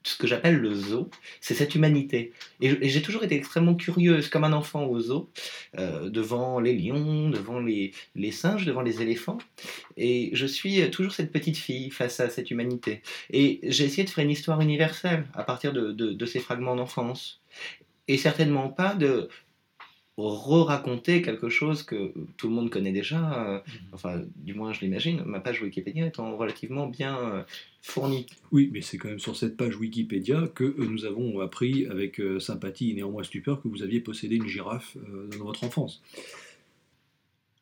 ce 0.04 0.16
que 0.16 0.26
j'appelle 0.26 0.56
le 0.56 0.74
zoo, 0.74 1.08
c'est 1.40 1.54
cette 1.54 1.74
humanité. 1.74 2.32
Et, 2.60 2.88
j'ai 2.88 3.02
toujours 3.02 3.24
été 3.24 3.34
extrêmement 3.36 3.74
curieuse, 3.74 4.28
comme 4.28 4.44
un 4.44 4.52
enfant 4.52 4.84
au 4.84 5.00
zoo, 5.00 5.30
euh, 5.78 6.10
devant 6.10 6.60
les 6.60 6.74
lions, 6.74 7.30
devant 7.30 7.58
les, 7.58 7.92
singes, 8.30 8.66
devant 8.66 8.82
les 8.82 9.00
éléphants. 9.00 9.38
Et 9.96 10.30
je 10.34 10.46
suis 10.46 10.90
toujours 10.90 11.12
cette 11.12 11.32
petite 11.32 11.56
fille 11.56 11.90
face 11.90 12.20
à 12.20 12.28
cette 12.28 12.50
humanité. 12.50 13.02
Et 13.30 13.60
j'ai 13.62 13.84
essayé 13.84 14.04
de 14.04 14.10
faire 14.10 14.24
une 14.24 14.30
histoire 14.30 14.60
universelle 14.60 15.26
à 15.32 15.42
partir 15.42 15.72
de 15.72 16.26
ces 16.26 16.38
fragments 16.38 16.76
d'enfance. 16.76 17.40
Et 18.06 18.18
certainement 18.18 18.68
pas 18.68 18.94
de, 18.94 19.28
re-raconter 20.16 21.22
quelque 21.22 21.48
chose 21.48 21.82
que 21.82 22.12
tout 22.36 22.48
le 22.48 22.54
monde 22.54 22.70
connaît 22.70 22.92
déjà, 22.92 23.46
euh, 23.46 23.58
mhm. 23.58 23.62
enfin 23.92 24.22
du 24.36 24.54
moins 24.54 24.72
je 24.72 24.80
l'imagine, 24.80 25.22
ma 25.24 25.40
page 25.40 25.60
Wikipédia 25.60 26.06
étant 26.06 26.36
relativement 26.36 26.86
bien 26.86 27.18
euh, 27.18 27.42
fournie. 27.82 28.26
Oui, 28.52 28.70
mais 28.72 28.80
c'est 28.80 28.96
quand 28.96 29.08
même 29.08 29.18
sur 29.18 29.36
cette 29.36 29.56
page 29.56 29.76
Wikipédia 29.76 30.48
que 30.54 30.64
euh, 30.64 30.86
nous 30.88 31.04
avons 31.04 31.40
appris 31.40 31.86
avec 31.86 32.20
sympathie 32.38 32.92
et 32.92 32.94
néanmoins 32.94 33.24
stupeur 33.24 33.60
que 33.60 33.68
vous 33.68 33.82
aviez 33.82 34.00
possédé 34.00 34.36
une 34.36 34.46
girafe 34.46 34.96
dans 35.36 35.44
votre 35.44 35.64
enfance. 35.64 36.02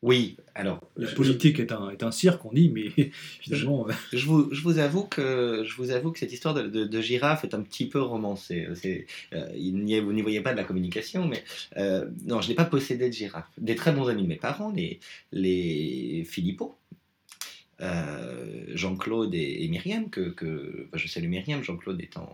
Oui, 0.03 0.35
alors. 0.53 0.81
La 0.97 1.09
politique 1.13 1.61
est, 1.61 1.71
un, 1.71 1.89
est 1.89 2.03
un 2.03 2.11
cirque, 2.11 2.43
on 2.43 2.51
dit, 2.51 2.69
mais 2.69 2.89
finalement. 3.39 3.87
Je, 4.11 4.17
je, 4.17 4.25
vous, 4.25 4.53
je, 4.53 4.61
vous, 4.61 4.77
avoue 4.77 5.03
que, 5.05 5.63
je 5.65 5.75
vous 5.77 5.91
avoue 5.91 6.11
que 6.11 6.19
cette 6.19 6.33
histoire 6.33 6.53
de, 6.53 6.67
de, 6.67 7.01
girafe 7.01 7.45
est 7.45 7.53
un 7.53 7.61
petit 7.61 7.87
peu 7.87 8.01
romancée. 8.01 8.67
Euh, 9.33 10.01
vous 10.03 10.11
n'y 10.11 10.21
voyez 10.21 10.41
pas 10.41 10.51
de 10.51 10.57
la 10.57 10.65
communication, 10.65 11.25
mais 11.25 11.41
euh, 11.77 12.05
non, 12.25 12.41
je 12.41 12.49
n'ai 12.49 12.53
pas 12.53 12.65
possédé 12.65 13.07
de 13.07 13.13
girafe. 13.13 13.49
Des 13.57 13.75
très 13.75 13.93
bons 13.93 14.09
amis 14.09 14.23
de 14.23 14.27
mes 14.27 14.35
parents, 14.35 14.73
les, 14.75 14.99
les 15.31 16.25
Philippot, 16.25 16.77
euh, 17.83 18.65
Jean-Claude 18.69 19.35
et, 19.35 19.67
Myriam, 19.67 20.09
que, 20.09 20.33
je 20.93 21.07
salue 21.07 21.27
Myriam, 21.27 21.63
Jean-Claude 21.63 22.01
étant, 22.01 22.27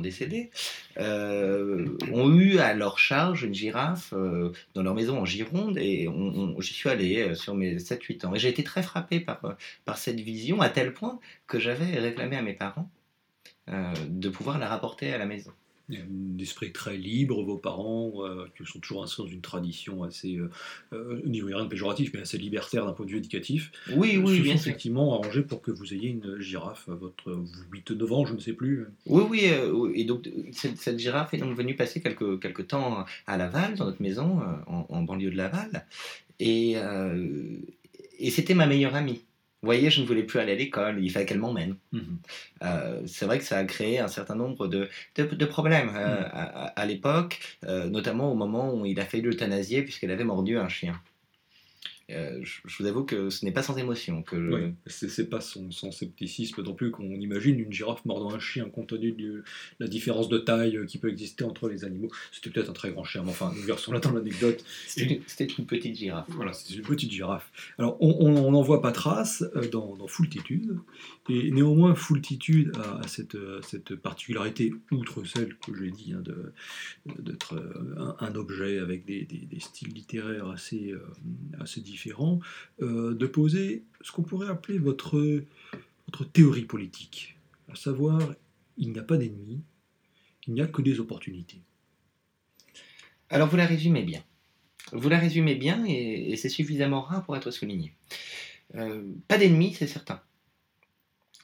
décédé, 0.00 0.50
euh, 0.98 1.96
ont 2.12 2.30
eu 2.30 2.58
à 2.58 2.74
leur 2.74 2.98
charge 2.98 3.42
une 3.44 3.54
girafe 3.54 4.12
euh, 4.12 4.52
dans 4.74 4.82
leur 4.82 4.94
maison 4.94 5.18
en 5.18 5.24
Gironde 5.24 5.78
et 5.78 6.08
j'y 6.58 6.74
suis 6.74 6.90
allé 6.90 7.34
sur 7.34 7.54
mes 7.54 7.76
7-8 7.76 8.26
ans. 8.26 8.34
Et 8.34 8.38
j'ai 8.38 8.48
été 8.48 8.62
très 8.62 8.82
frappé 8.82 9.20
par, 9.20 9.40
par 9.84 9.98
cette 9.98 10.20
vision 10.20 10.60
à 10.60 10.68
tel 10.68 10.92
point 10.92 11.18
que 11.46 11.58
j'avais 11.58 11.98
réclamé 11.98 12.36
à 12.36 12.42
mes 12.42 12.54
parents 12.54 12.90
de 13.68 14.28
pouvoir 14.28 14.58
la 14.58 14.68
rapporter 14.68 15.12
à 15.12 15.18
la 15.18 15.26
maison. 15.26 15.52
Un 15.88 16.38
esprit 16.38 16.72
très 16.72 16.96
libre, 16.96 17.42
vos 17.44 17.58
parents, 17.58 18.12
euh, 18.24 18.46
qui 18.56 18.64
sont 18.64 18.80
toujours 18.80 19.04
inscrits 19.04 19.22
dans 19.22 19.28
une 19.28 19.40
tradition 19.40 20.02
assez, 20.02 20.36
euh, 20.36 20.50
euh, 20.92 21.20
au 21.24 21.28
niveau 21.28 21.46
rien 21.46 21.62
de 21.64 21.68
péjoratif, 21.68 22.10
mais 22.12 22.20
assez 22.20 22.38
libertaire 22.38 22.84
d'un 22.86 22.92
point 22.92 23.06
de 23.06 23.10
vue 23.12 23.18
éducatif. 23.18 23.70
Oui, 23.94 24.16
oui, 24.16 24.38
se 24.38 24.42
bien 24.42 24.52
sont 24.54 24.62
sûr. 24.62 24.70
effectivement 24.70 25.14
arrangés 25.20 25.42
pour 25.42 25.62
que 25.62 25.70
vous 25.70 25.94
ayez 25.94 26.08
une 26.08 26.40
girafe 26.40 26.88
à 26.88 26.94
votre 26.94 27.44
8-9 27.72 28.12
ans, 28.12 28.26
je 28.26 28.34
ne 28.34 28.40
sais 28.40 28.52
plus. 28.52 28.86
Oui, 29.06 29.22
oui, 29.30 29.44
et 29.94 30.04
donc 30.04 30.28
cette, 30.52 30.78
cette 30.78 30.98
girafe 30.98 31.34
est 31.34 31.38
donc 31.38 31.56
venue 31.56 31.76
passer 31.76 32.00
quelques, 32.00 32.40
quelques 32.40 32.66
temps 32.66 33.04
à 33.26 33.36
Laval, 33.36 33.74
dans 33.76 33.84
notre 33.84 34.02
maison, 34.02 34.40
en, 34.66 34.86
en 34.88 35.02
banlieue 35.02 35.30
de 35.30 35.36
Laval, 35.36 35.86
et, 36.38 36.74
euh, 36.76 37.58
et 38.18 38.30
c'était 38.30 38.54
ma 38.54 38.66
meilleure 38.66 38.94
amie. 38.94 39.22
Vous 39.62 39.66
voyez, 39.68 39.90
je 39.90 40.00
ne 40.02 40.06
voulais 40.06 40.22
plus 40.22 40.38
aller 40.38 40.52
à 40.52 40.54
l'école, 40.54 41.02
il 41.02 41.10
fallait 41.10 41.26
qu'elle 41.26 41.38
m'emmène. 41.40 41.76
Mhm. 41.92 42.20
Euh, 42.62 43.06
c'est 43.06 43.24
vrai 43.26 43.38
que 43.38 43.44
ça 43.44 43.58
a 43.58 43.64
créé 43.64 43.98
un 43.98 44.08
certain 44.08 44.34
nombre 44.36 44.68
de, 44.68 44.88
de, 45.16 45.24
de 45.24 45.44
problèmes 45.46 45.90
euh, 45.96 46.20
Mm. 46.22 46.24
à, 46.32 46.42
à- 46.66 46.66
à 46.80 46.86
l'époque, 46.86 47.58
euh, 47.64 47.88
notamment 47.88 48.30
au 48.32 48.34
moment 48.36 48.72
où 48.74 48.86
il 48.86 49.00
a 49.00 49.04
fait 49.06 49.20
l'euthanasier 49.20 49.82
puisqu'elle 49.82 50.10
avait 50.12 50.24
mordu 50.24 50.58
un 50.58 50.68
chien. 50.68 51.00
Euh, 52.12 52.38
je, 52.44 52.60
je 52.64 52.80
vous 52.82 52.88
avoue 52.88 53.02
que 53.02 53.30
ce 53.30 53.44
n'est 53.44 53.50
pas 53.50 53.64
sans 53.64 53.76
émotion 53.76 54.22
que 54.22 54.36
je- 54.36 54.54
Oui, 54.54 54.72
c'est 54.86 55.28
pas 55.28 55.40
son 55.40 55.72
scepticisme 55.90 56.62
non 56.62 56.72
plus 56.72 56.92
qu'on 56.92 57.02
imagine 57.20 57.58
une 57.58 57.72
girafe 57.72 58.04
mordant 58.04 58.32
un 58.32 58.38
chien 58.38 58.68
compte 58.70 58.86
tenu 58.90 59.10
de 59.10 59.42
la 59.80 59.88
différence 59.88 60.28
de 60.28 60.38
taille 60.38 60.78
qui 60.86 60.98
peut 60.98 61.08
exister 61.08 61.42
entre 61.42 61.68
les 61.68 61.84
animaux. 61.84 62.08
C'était 62.30 62.50
peut-être 62.50 62.70
un 62.70 62.74
très 62.74 62.92
grand 62.92 63.02
chien, 63.02 63.22
mais 63.24 63.30
enfin, 63.30 63.52
nous 63.56 63.62
versons 63.62 63.90
là 63.92 63.98
dans 63.98 64.12
l'anecdote. 64.12 64.64
C'était 64.86 65.14
une- 65.14 65.66
petite 65.66 65.96
girafe. 65.96 66.26
Voilà, 66.28 66.52
c'est 66.52 66.74
une 66.74 66.82
petite 66.82 67.10
girafe. 67.10 67.50
Alors, 67.76 67.96
on 68.00 68.50
n'en 68.52 68.62
voit 68.62 68.80
pas 68.82 68.92
trace 68.92 69.42
euh, 69.56 69.68
dans, 69.68 69.96
dans 69.96 70.06
Foultitude, 70.06 70.76
et 71.28 71.50
néanmoins, 71.50 71.96
Foultitude 71.96 72.70
a, 72.76 73.00
a 73.00 73.08
cette, 73.08 73.34
euh, 73.34 73.60
cette 73.62 73.96
particularité, 73.96 74.72
outre 74.92 75.24
celle 75.24 75.56
que 75.56 75.74
j'ai 75.76 75.90
dit, 75.90 76.12
hein, 76.12 76.22
d'être 77.18 77.56
un, 77.96 78.16
un 78.24 78.34
objet 78.36 78.78
avec 78.78 79.04
des, 79.04 79.24
des- 79.24 79.46
des 79.46 79.60
styles 79.60 79.92
littéraires 79.92 80.48
assez, 80.50 80.92
euh, 80.92 81.00
assez 81.58 81.80
différents, 81.80 81.95
euh, 82.82 83.14
de 83.14 83.26
poser 83.26 83.84
ce 84.02 84.12
qu'on 84.12 84.22
pourrait 84.22 84.48
appeler 84.48 84.78
votre, 84.78 85.44
votre 86.06 86.24
théorie 86.24 86.64
politique. 86.64 87.36
À 87.72 87.74
savoir, 87.74 88.20
il 88.76 88.92
n'y 88.92 88.98
a 88.98 89.02
pas 89.02 89.16
d'ennemis, 89.16 89.60
il 90.46 90.54
n'y 90.54 90.60
a 90.60 90.66
que 90.66 90.82
des 90.82 91.00
opportunités. 91.00 91.60
Alors 93.30 93.48
vous 93.48 93.56
la 93.56 93.66
résumez 93.66 94.02
bien. 94.02 94.22
Vous 94.92 95.08
la 95.08 95.18
résumez 95.18 95.56
bien 95.56 95.84
et, 95.84 96.30
et 96.30 96.36
c'est 96.36 96.48
suffisamment 96.48 97.02
rare 97.02 97.24
pour 97.24 97.36
être 97.36 97.50
souligné. 97.50 97.92
Euh, 98.74 99.02
pas 99.28 99.38
d'ennemis, 99.38 99.74
c'est 99.74 99.86
certain. 99.86 100.20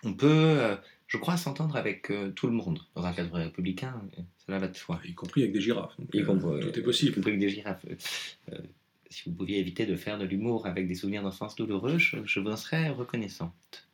On 0.05 0.15
peut, 0.15 0.29
euh, 0.29 0.77
je 1.07 1.17
crois, 1.17 1.37
s'entendre 1.37 1.77
avec 1.77 2.11
euh, 2.11 2.31
tout 2.31 2.47
le 2.47 2.53
monde 2.53 2.81
dans 2.95 3.05
un 3.05 3.13
cadre 3.13 3.35
républicain, 3.35 4.03
cela 4.45 4.59
va 4.59 4.69
de 4.69 4.77
soi. 4.77 5.01
Y 5.05 5.15
compris 5.15 5.43
avec 5.43 5.53
des 5.53 5.61
girafes. 5.61 5.99
Donc, 5.99 6.09
Y 6.13 6.25
compris, 6.25 6.61
tout 6.61 6.79
est 6.79 6.83
possible. 6.83 7.13
y 7.13 7.15
compris 7.15 7.31
avec 7.31 7.41
des 7.41 7.51
girafes. 7.51 7.85
Si 9.13 9.29
vous 9.29 9.35
pouviez 9.37 9.59
éviter 9.59 9.85
de 9.85 9.95
faire 9.95 10.17
de 10.17 10.25
l'humour 10.25 10.67
avec 10.67 10.89
des 10.89 10.95
souvenirs 10.95 11.23
d'enfance 11.23 11.55
douloureux, 11.55 11.99
je, 11.99 12.41
vous 12.41 12.51
en 12.51 12.57
serais 12.57 12.89
reconnaissante. 12.89 13.87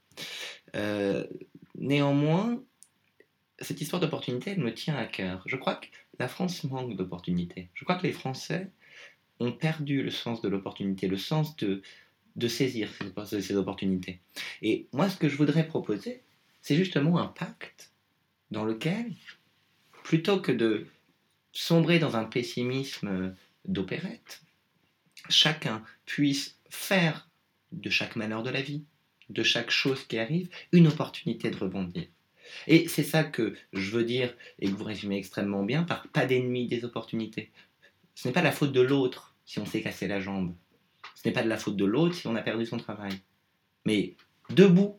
Euh, 0.77 1.27
néanmoins, 1.77 2.63
cette 3.59 3.81
histoire 3.81 4.01
d'opportunité, 4.01 4.53
elle 4.53 4.61
me 4.61 4.73
tient 4.73 4.97
à 4.97 5.07
cœur. 5.07 5.43
Je 5.47 5.57
crois 5.57 5.75
que 5.75 5.89
la 6.21 6.29
France 6.29 6.63
manque 6.63 6.95
d'opportunités. 6.97 7.69
Je 7.75 7.83
crois 7.83 7.97
que 7.97 8.07
les 8.07 8.13
Français 8.13 8.71
ont 9.41 9.51
perdu 9.51 10.05
le 10.05 10.11
sens 10.11 10.41
de 10.41 10.49
l'opportunité, 10.49 11.09
le 11.09 11.17
sens 11.17 11.57
de, 11.57 11.83
de 12.37 12.49
saisir 12.49 12.89
ces 13.27 13.57
opportunités. 13.57 14.21
Et 14.63 14.87
moi, 14.93 15.11
ce 15.11 15.17
que 15.17 15.29
je 15.29 15.37
voudrais 15.37 15.67
proposer, 15.67 16.23
c'est 16.63 16.77
justement 16.77 17.19
un 17.19 17.27
pacte 17.27 17.93
dans 18.53 18.65
lequel, 18.65 19.13
plutôt 20.05 20.41
que 20.41 20.53
de 20.53 20.87
sombrer 21.53 21.99
dans 21.99 22.15
un 22.15 22.25
pessimisme 22.25 23.35
d'opérette, 23.65 24.43
chacun 25.29 25.83
puisse 26.07 26.59
faire 26.71 27.29
de 27.73 27.91
chaque 27.91 28.17
malheur 28.17 28.43
de 28.43 28.51
la 28.51 28.63
vie, 28.63 28.85
de 29.29 29.43
chaque 29.43 29.71
chose 29.71 30.05
qui 30.05 30.19
arrive, 30.19 30.49
une 30.73 30.87
opportunité 30.87 31.51
de 31.51 31.57
rebondir. 31.57 32.07
Et 32.67 32.89
c'est 32.89 33.03
ça 33.03 33.25
que 33.25 33.55
je 33.73 33.91
veux 33.91 34.05
dire, 34.05 34.35
et 34.59 34.67
que 34.71 34.75
vous 34.75 34.85
résumez 34.85 35.19
extrêmement 35.19 35.65
bien, 35.65 35.83
par 35.83 36.09
pas 36.09 36.27
d'ennemi 36.27 36.67
des 36.67 36.85
opportunités. 36.85 37.51
Ce 38.15 38.27
n'est 38.27 38.35
pas 38.35 38.43
la 38.43 38.53
faute 38.53 38.73
de 38.73 38.81
l'autre 38.81 39.37
si 39.45 39.59
on 39.59 39.67
s'est 39.67 39.83
cassé 39.83 40.09
la 40.09 40.21
jambe. 40.21 40.55
Ce 41.15 41.27
n'est 41.27 41.35
pas 41.35 41.43
de 41.43 41.49
la 41.49 41.59
faute 41.59 41.77
de 41.77 41.85
l'autre 41.85 42.15
si 42.15 42.27
on 42.27 42.37
a 42.37 42.43
perdu 42.43 42.65
son 42.65 42.79
travail. 42.79 43.13
Mais 43.85 44.15
debout, 44.51 44.99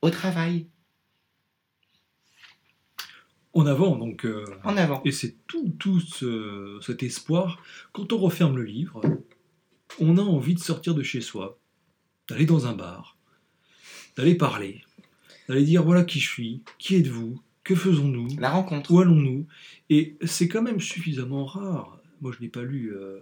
au 0.00 0.10
travail, 0.10 0.66
En 3.54 3.66
avant, 3.66 3.96
donc. 3.96 4.24
euh, 4.24 4.44
en 4.64 4.76
avant. 4.76 5.02
Et 5.04 5.12
c'est 5.12 5.36
tout, 5.46 5.74
tout 5.78 6.00
ce- 6.00 6.78
cet 6.82 7.02
espoir. 7.02 7.62
Quand 7.92 8.12
on 8.12 8.18
referme 8.18 8.56
le 8.56 8.64
livre, 8.64 9.00
on 10.00 10.16
a 10.16 10.22
envie 10.22 10.54
de 10.54 10.60
sortir 10.60 10.94
de 10.94 11.02
chez 11.02 11.20
soi, 11.20 11.58
d'aller 12.28 12.46
dans 12.46 12.66
un 12.66 12.72
bar, 12.74 13.18
d'aller 14.16 14.34
parler, 14.36 14.80
d'aller 15.48 15.64
dire 15.64 15.82
voilà 15.82 16.02
qui 16.04 16.18
je 16.18 16.28
suis, 16.28 16.62
qui 16.78 16.94
êtes-vous, 16.96 17.40
que 17.64 17.74
faisons-nous, 17.74 18.28
La 18.38 18.50
rencontre. 18.50 18.90
où 18.90 19.00
allons-nous? 19.00 19.46
Et 19.90 20.16
c'est 20.24 20.48
quand 20.48 20.62
même 20.62 20.80
suffisamment 20.80 21.44
rare. 21.44 21.98
Moi, 22.22 22.32
je 22.36 22.40
n'ai 22.42 22.48
pas 22.48 22.62
lu 22.62 22.92
euh, 22.94 23.18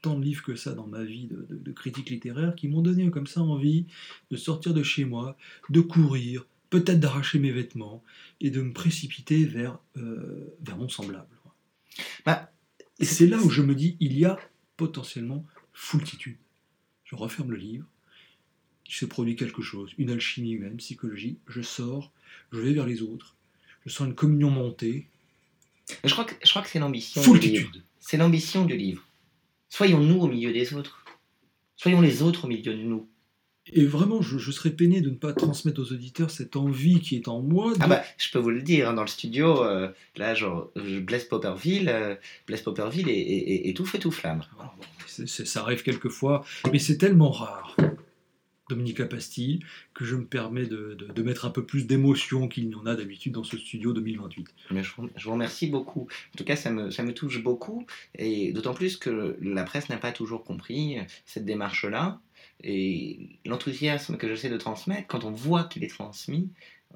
tant 0.00 0.18
de 0.18 0.24
livres 0.24 0.42
que 0.44 0.54
ça 0.54 0.72
dans 0.72 0.86
ma 0.86 1.04
vie 1.04 1.26
de, 1.26 1.44
de, 1.50 1.58
de 1.58 1.72
critiques 1.72 2.08
littéraires 2.10 2.54
qui 2.54 2.68
m'ont 2.68 2.80
donné 2.82 3.10
comme 3.10 3.26
ça 3.26 3.40
envie 3.42 3.86
de 4.30 4.36
sortir 4.36 4.72
de 4.74 4.82
chez 4.82 5.04
moi, 5.04 5.36
de 5.70 5.80
courir, 5.80 6.46
peut-être 6.72 7.00
d'arracher 7.00 7.38
mes 7.38 7.50
vêtements 7.50 8.02
et 8.40 8.48
de 8.50 8.62
me 8.62 8.72
précipiter 8.72 9.44
vers, 9.44 9.78
euh, 9.98 10.56
vers 10.62 10.78
mon 10.78 10.88
semblable. 10.88 11.36
Bah, 12.24 12.50
et 12.98 13.04
c'est 13.04 13.26
là 13.26 13.36
où 13.36 13.50
je 13.50 13.60
me 13.60 13.74
dis, 13.74 13.98
il 14.00 14.18
y 14.18 14.24
a 14.24 14.38
potentiellement 14.78 15.44
foultitude. 15.74 16.38
Je 17.04 17.14
referme 17.14 17.50
le 17.50 17.58
livre, 17.58 17.84
il 18.86 18.94
se 18.94 19.04
produit 19.04 19.36
quelque 19.36 19.60
chose, 19.60 19.92
une 19.98 20.08
alchimie 20.08 20.52
humaine, 20.52 20.78
psychologie, 20.78 21.36
je 21.46 21.60
sors, 21.60 22.10
je 22.52 22.58
vais 22.58 22.72
vers 22.72 22.86
les 22.86 23.02
autres, 23.02 23.36
je 23.84 23.92
sens 23.92 24.08
une 24.08 24.14
communion 24.14 24.50
montée, 24.50 25.08
Je 26.04 26.10
crois 26.10 26.24
que, 26.24 26.34
je 26.42 26.48
crois 26.48 26.62
que 26.62 26.70
c'est 26.70 26.78
l'ambition 26.78 27.20
du 27.20 27.38
livre. 27.38 27.64
foultitude. 27.64 27.82
C'est 28.00 28.16
l'ambition 28.16 28.64
du 28.64 28.78
livre. 28.78 29.04
Soyons 29.68 30.00
nous 30.00 30.20
au 30.20 30.26
milieu 30.26 30.54
des 30.54 30.72
autres. 30.72 31.04
Soyons 31.76 32.00
les 32.00 32.22
autres 32.22 32.46
au 32.46 32.48
milieu 32.48 32.74
de 32.74 32.82
nous. 32.82 33.06
Et 33.66 33.84
vraiment, 33.84 34.22
je, 34.22 34.38
je 34.38 34.50
serais 34.50 34.70
peiné 34.70 35.00
de 35.00 35.10
ne 35.10 35.14
pas 35.14 35.32
transmettre 35.32 35.80
aux 35.80 35.92
auditeurs 35.92 36.30
cette 36.30 36.56
envie 36.56 37.00
qui 37.00 37.14
est 37.16 37.28
en 37.28 37.40
moi. 37.42 37.72
de- 37.74 37.78
Ah 37.80 37.86
bah, 37.86 38.02
je 38.18 38.30
peux 38.30 38.38
vous 38.40 38.50
le 38.50 38.60
dire, 38.62 38.88
hein, 38.88 38.94
dans 38.94 39.02
le 39.02 39.08
studio, 39.08 39.62
euh, 39.62 39.88
là, 40.16 40.34
genre, 40.34 40.70
je- 40.76 40.98
Blaise 40.98 41.24
Popperville, 41.24 41.88
euh, 41.88 42.16
Blaise 42.48 42.62
Popperville 42.62 43.08
est, 43.08 43.12
est- 43.20 43.50
est- 43.52 43.68
est 43.68 43.76
tout 43.76 43.84
feu 43.86 43.98
tout 44.00 44.10
flamme. 44.10 44.42
Alors 44.58 44.74
bon, 44.76 45.26
ça 45.26 45.60
arrive 45.60 45.82
quelquefois, 45.84 46.44
mais 46.72 46.80
c'est 46.80 46.98
tellement 46.98 47.30
rare, 47.30 47.76
Dominique 48.68 49.04
Pastille, 49.04 49.60
que 49.94 50.04
je 50.04 50.16
me 50.16 50.24
permets 50.24 50.66
de, 50.66 50.94
de- 50.98 51.12
de 51.12 51.22
mettre 51.22 51.44
un 51.44 51.50
peu 51.50 51.64
plus 51.64 51.86
d'émotion 51.86 52.48
qu'il 52.48 52.68
n'y 52.68 52.74
en 52.74 52.86
a 52.86 52.94
d'habitude 52.96 53.32
dans 53.34 53.44
ce 53.44 53.58
studio 53.58 53.92
2028. 53.92 54.46
Mais 54.70 54.82
je, 54.82 54.90
vous, 54.96 55.08
je 55.14 55.24
vous 55.24 55.32
remercie 55.32 55.66
beaucoup. 55.68 56.08
En 56.34 56.36
tout 56.38 56.44
cas, 56.44 56.56
ça 56.56 56.70
me, 56.70 56.90
ça 56.90 57.02
me 57.02 57.12
touche 57.12 57.42
beaucoup, 57.42 57.86
et 58.16 58.52
d'autant 58.52 58.72
plus 58.74 58.96
que 58.96 59.36
la 59.42 59.64
presse 59.64 59.88
n'a 59.88 59.98
pas 59.98 60.10
toujours 60.12 60.42
compris 60.42 60.96
cette 61.26 61.44
démarche-là. 61.44 62.20
Et 62.62 63.38
l'enthousiasme 63.44 64.16
que 64.16 64.28
j'essaie 64.28 64.50
de 64.50 64.56
transmettre, 64.56 65.08
quand 65.08 65.24
on 65.24 65.32
voit 65.32 65.64
qu'il 65.64 65.84
est 65.84 65.88
transmis, 65.88 66.50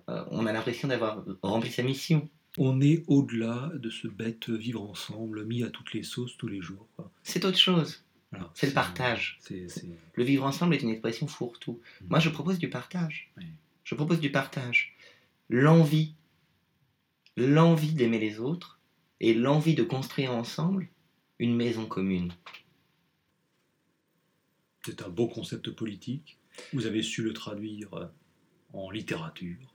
euh, 0.08 0.24
on 0.30 0.46
a 0.46 0.52
l'impression 0.52 0.88
d'avoir 0.88 1.24
rempli 1.42 1.70
sa 1.70 1.82
mission. 1.82 2.28
On 2.58 2.80
est 2.80 3.04
au-delà 3.06 3.70
de 3.74 3.90
ce 3.90 4.08
bête 4.08 4.48
vivre 4.48 4.82
ensemble, 4.82 5.44
mis 5.44 5.62
à 5.62 5.70
toutes 5.70 5.92
les 5.92 6.02
sauces 6.02 6.36
tous 6.36 6.48
les 6.48 6.60
jours. 6.60 6.86
C'est 7.22 7.44
autre 7.44 7.58
chose. 7.58 8.02
Voilà. 8.30 8.50
C'est 8.54 8.68
le 8.68 8.72
partage. 8.72 9.38
Le 9.50 10.24
vivre 10.24 10.44
ensemble 10.44 10.74
est 10.74 10.82
une 10.82 10.88
expression 10.88 11.26
fourre-tout. 11.26 11.80
Moi, 12.08 12.18
je 12.18 12.30
propose 12.30 12.58
du 12.58 12.70
partage. 12.70 13.30
Oui. 13.36 13.44
Je 13.84 13.94
propose 13.94 14.20
du 14.20 14.30
partage. 14.30 14.96
L'envie. 15.48 16.14
L'envie 17.36 17.92
d'aimer 17.92 18.18
les 18.18 18.40
autres 18.40 18.80
et 19.20 19.34
l'envie 19.34 19.74
de 19.74 19.82
construire 19.82 20.32
ensemble 20.32 20.88
une 21.38 21.54
maison 21.54 21.86
commune. 21.86 22.32
C'est 24.86 25.02
un 25.02 25.08
beau 25.08 25.26
concept 25.26 25.68
politique. 25.70 26.38
Vous 26.72 26.86
avez 26.86 27.02
su 27.02 27.24
le 27.24 27.32
traduire 27.32 27.92
euh, 27.94 28.06
en 28.72 28.88
littérature. 28.88 29.74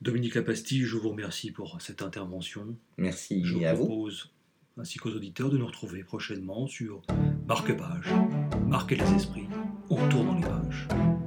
Dominique 0.00 0.36
Lapastille, 0.36 0.84
je 0.84 0.96
vous 0.96 1.08
remercie 1.08 1.50
pour 1.50 1.82
cette 1.82 2.00
intervention. 2.02 2.76
Merci 2.96 3.44
Je 3.44 3.54
vous 3.54 3.64
à 3.64 3.72
vous. 3.74 3.86
propose, 3.86 4.30
ainsi 4.76 5.00
qu'aux 5.00 5.10
auditeurs, 5.10 5.50
de 5.50 5.58
nous 5.58 5.66
retrouver 5.66 6.04
prochainement 6.04 6.68
sur 6.68 7.02
Marque-Page, 7.48 8.14
Marquez 8.68 8.94
les 8.94 9.14
esprits, 9.14 9.48
on 9.90 10.08
tourne 10.08 10.28
dans 10.28 10.36
les 10.36 11.17